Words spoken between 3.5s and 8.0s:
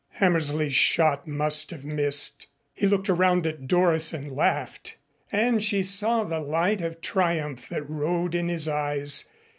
Doris and laughed, and she saw the light of triumph that